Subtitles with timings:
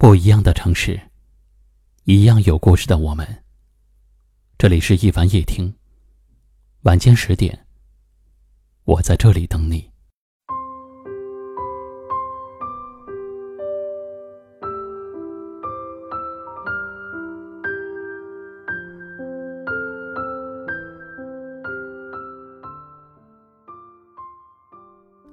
[0.00, 1.00] 不一样的城市，
[2.04, 3.26] 一样有故事的我们。
[4.56, 5.74] 这里是一凡夜听，
[6.82, 7.66] 晚间十点，
[8.84, 9.90] 我在这里等你。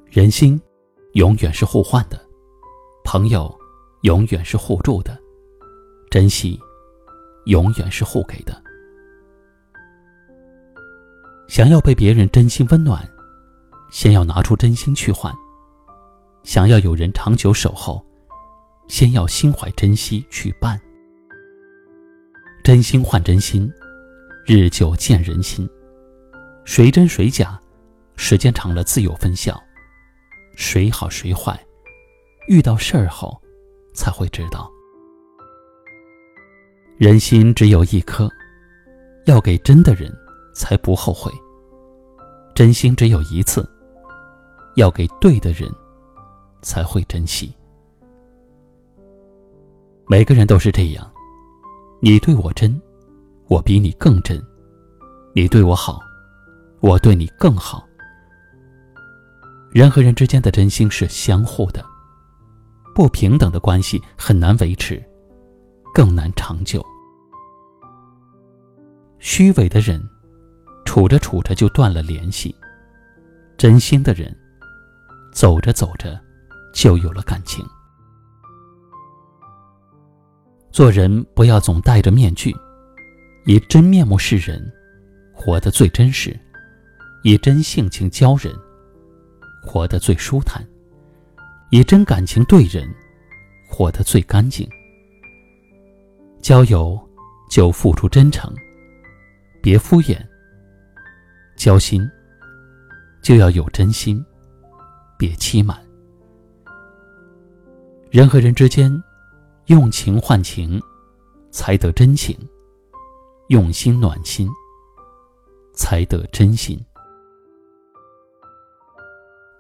[0.08, 0.60] 人心，
[1.14, 2.20] 永远是互换的，
[3.04, 3.55] 朋友。
[4.06, 5.18] 永远是互助的，
[6.12, 6.60] 珍惜
[7.46, 8.62] 永远是互给的。
[11.48, 13.04] 想要被别人真心温暖，
[13.90, 15.34] 先要拿出真心去换；
[16.44, 18.06] 想要有人长久守候，
[18.88, 20.80] 先要心怀珍惜去办。
[22.64, 23.68] 真心换真心，
[24.46, 25.68] 日久见人心。
[26.64, 27.60] 谁真谁假，
[28.18, 29.60] 时间长了自有分晓。
[30.56, 31.60] 谁好谁坏，
[32.48, 33.42] 遇到事儿后。
[33.96, 34.70] 才会知道，
[36.98, 38.30] 人心只有一颗，
[39.26, 40.14] 要给真的人，
[40.54, 41.32] 才不后悔。
[42.54, 43.68] 真心只有一次，
[44.76, 45.70] 要给对的人，
[46.62, 47.54] 才会珍惜。
[50.08, 51.12] 每个人都是这样，
[52.02, 52.80] 你对我真，
[53.48, 54.40] 我比你更真；
[55.34, 56.00] 你对我好，
[56.80, 57.86] 我对你更好。
[59.72, 61.84] 人和人之间的真心是相互的。
[62.96, 65.04] 不平等的关系很难维持，
[65.94, 66.82] 更难长久。
[69.20, 70.02] 虚伪的人，
[70.86, 72.56] 处着处着就断了联系；
[73.58, 74.34] 真心的人，
[75.34, 76.18] 走着走着
[76.74, 77.66] 就有了感情。
[80.72, 82.56] 做人不要总戴着面具，
[83.46, 84.72] 以真面目示人，
[85.34, 86.32] 活得最真实；
[87.26, 88.56] 以真性情教人，
[89.62, 90.66] 活得最舒坦。
[91.72, 92.88] 以真感情对人，
[93.68, 94.70] 活得最干净。
[96.42, 96.98] 交友
[97.50, 98.54] 就付出真诚，
[99.62, 100.16] 别敷衍；
[101.56, 102.08] 交心
[103.22, 104.24] 就要有真心，
[105.18, 105.78] 别欺瞒。
[108.12, 108.92] 人和人之间，
[109.66, 110.80] 用情换情，
[111.50, 112.38] 才得真情；
[113.48, 114.48] 用心暖心，
[115.74, 116.80] 才得真心。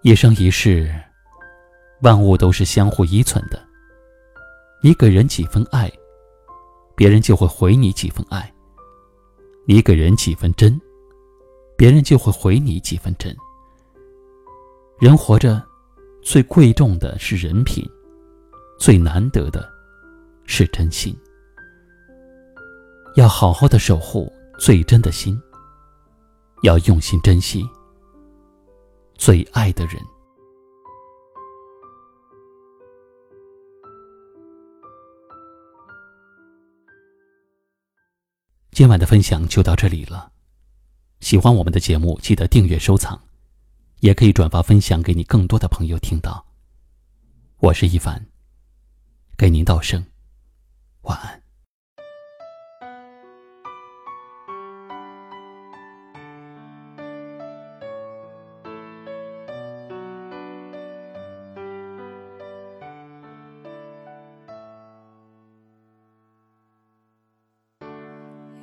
[0.04, 0.88] 一生一世。
[2.02, 3.62] 万物都是相互依存的。
[4.82, 5.92] 你给人几分爱，
[6.96, 8.42] 别人就会回你几分爱；
[9.66, 10.80] 你给人几分真，
[11.76, 13.36] 别人就会回你几分真。
[15.00, 15.62] 人活着，
[16.22, 17.84] 最贵重的是人品，
[18.78, 19.68] 最难得的
[20.46, 21.18] 是真心。
[23.16, 25.42] 要好好的守护最真的心，
[26.64, 27.64] 要用心珍惜
[29.16, 29.96] 最爱的人。
[38.76, 40.34] 今晚的分享就到这里了。
[41.22, 43.18] 喜欢我们的节目，记得订阅收藏，
[44.02, 46.46] 也可以转发分享给你更多的朋友听到。
[47.60, 48.28] 我是一凡，
[49.38, 50.06] 给您道声
[51.04, 51.45] 晚安。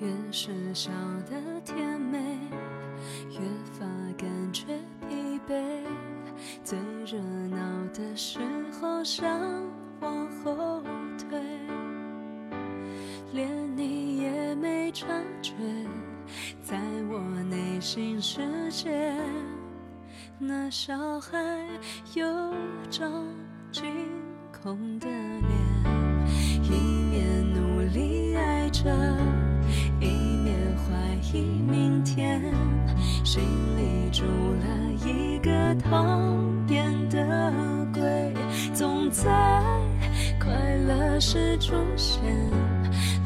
[0.02, 0.90] 越是笑
[1.30, 2.18] 得甜美，
[3.30, 3.38] 越
[3.70, 3.86] 发
[4.18, 4.64] 感觉
[5.08, 5.62] 疲惫。
[6.64, 6.76] 最
[7.06, 7.56] 热闹
[7.94, 8.40] 的时
[8.72, 9.30] 候想
[10.00, 10.82] 往后
[11.16, 11.40] 退，
[13.32, 15.06] 连你也没察
[15.40, 15.52] 觉，
[16.60, 16.76] 在
[17.08, 18.40] 我内心世
[18.72, 19.14] 界，
[20.36, 21.38] 那小孩
[22.14, 22.24] 有
[22.90, 23.24] 张
[23.70, 23.84] 惊
[24.50, 25.44] 恐的脸，
[26.64, 26.70] 一
[27.08, 28.90] 面努力爱着。
[31.34, 32.42] 一明天，
[33.24, 33.42] 心
[33.76, 34.66] 里住了
[35.02, 36.04] 一个讨
[36.68, 37.56] 厌的
[37.92, 38.02] 鬼，
[38.74, 39.30] 总在
[40.38, 40.52] 快
[40.86, 42.22] 乐时出现，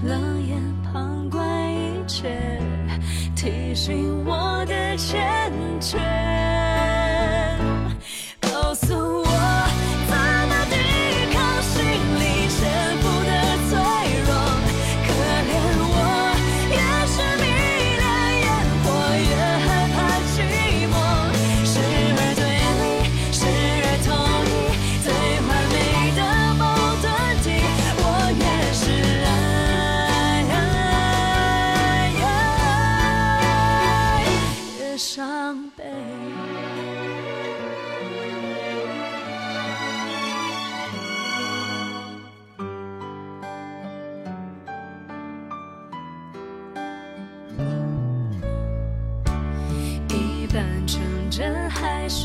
[0.04, 1.42] 冷眼旁观
[1.74, 2.60] 一切，
[3.34, 5.98] 提醒我的欠缺。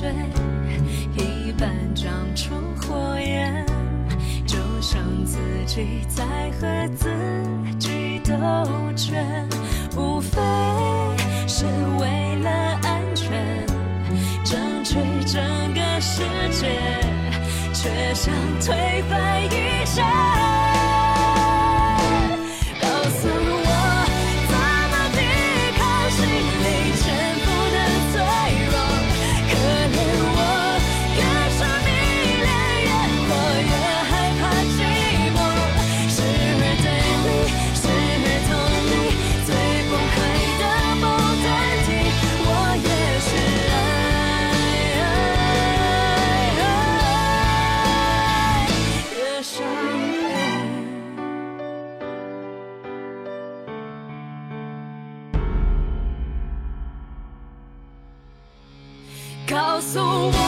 [0.01, 0.12] 水，
[1.15, 3.63] 一半长出火焰，
[4.48, 5.38] 就像自
[5.68, 6.24] 己在
[6.59, 7.07] 和自
[7.77, 8.33] 己斗
[8.95, 9.15] 争，
[9.95, 10.39] 无非
[11.48, 11.65] 是
[12.00, 12.50] 为了
[12.81, 13.63] 安全，
[14.44, 14.95] 争取
[15.27, 15.39] 整
[15.75, 16.68] 个世界，
[17.71, 20.50] 却想推翻一切。
[59.81, 60.40] so